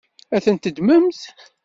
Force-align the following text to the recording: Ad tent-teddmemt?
Ad 0.35 0.41
tent-teddmemt? 0.43 1.21